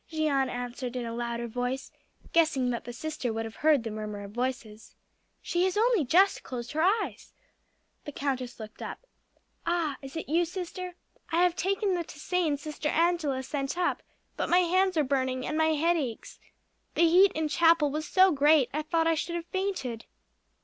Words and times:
Jeanne 0.07 0.49
answered 0.49 0.95
in 0.95 1.05
a 1.05 1.13
louder 1.13 1.47
voice, 1.47 1.91
guessing 2.33 2.71
that 2.71 2.85
the 2.85 2.91
sister 2.93 3.31
would 3.31 3.45
have 3.45 3.57
heard 3.57 3.83
the 3.83 3.91
murmur 3.91 4.23
of 4.23 4.31
voices. 4.31 4.95
"She 5.43 5.63
has 5.65 5.77
only 5.77 6.03
just 6.03 6.41
closed 6.41 6.71
her 6.71 6.81
eyes." 6.81 7.35
The 8.05 8.11
countess 8.11 8.59
looked 8.59 8.81
up. 8.81 9.05
"Ah! 9.63 9.97
is 10.01 10.15
it 10.15 10.27
you, 10.27 10.43
sister? 10.45 10.95
I 11.31 11.43
have 11.43 11.55
taken 11.55 11.93
the 11.93 12.03
tisane 12.03 12.57
Sister 12.57 12.89
Angela 12.89 13.43
sent 13.43 13.77
up, 13.77 14.01
but 14.37 14.49
my 14.49 14.61
hands 14.61 14.97
are 14.97 15.03
burning 15.03 15.45
and 15.45 15.55
my 15.55 15.73
head 15.75 15.97
aches. 15.97 16.39
The 16.95 17.07
heat 17.07 17.31
in 17.33 17.47
chapel 17.47 17.91
was 17.91 18.07
so 18.07 18.31
great 18.31 18.69
I 18.73 18.81
thought 18.81 19.05
I 19.05 19.13
should 19.13 19.35
have 19.35 19.45
fainted." 19.51 20.05